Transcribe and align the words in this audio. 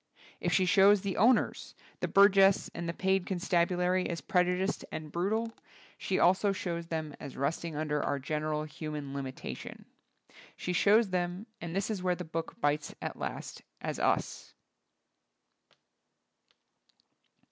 If 0.39 0.51
she 0.51 0.65
show& 0.65 0.95
the 0.95 1.15
owners, 1.17 1.75
the 1.99 2.07
burgess 2.07 2.71
and 2.73 2.89
the 2.89 2.93
paid 2.93 3.27
con 3.27 3.37
stabulary, 3.37 4.07
as 4.09 4.19
prejudiced 4.19 4.83
and 4.91 5.11
brutal, 5.11 5.51
she 5.95 6.17
also 6.17 6.51
shows 6.51 6.87
them 6.87 7.15
as 7.19 7.37
resting 7.37 7.75
under 7.75 8.01
our 8.01 8.17
general 8.17 8.63
human 8.63 9.13
limitation. 9.13 9.85
She 10.57 10.73
shows 10.73 11.11
them, 11.11 11.45
and 11.61 11.75
this 11.75 11.91
is 11.91 12.01
where 12.01 12.15
the 12.15 12.25
book 12.25 12.59
bites 12.59 12.95
at 12.99 13.15
last, 13.19 13.61
as 13.79 13.97
tis. 14.15 14.55